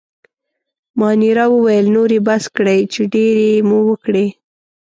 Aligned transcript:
مانیرا 0.99 1.45
وویل: 1.51 1.85
نور 1.95 2.09
يې 2.15 2.21
بس 2.27 2.43
کړئ، 2.55 2.79
چې 2.93 3.01
ډېرې 3.13 3.49
مو 3.69 3.77
وکړې. 3.89 4.25